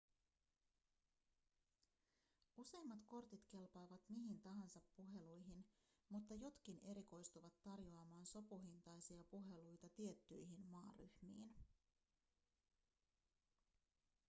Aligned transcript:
useimmat 2.61 3.01
kortit 3.11 3.43
kelpaavat 3.51 4.01
mihin 4.09 4.41
tahansa 4.41 4.81
puheluihin 4.95 5.65
mutta 6.09 6.33
jotkin 6.45 6.79
erikoistuvat 6.83 7.53
tarjoamaan 7.63 8.25
sopuhintaisia 8.25 9.19
‎puheluita 9.23 9.89
tiettyihin 9.89 10.65
maaryhmiin.‎ 10.67 11.55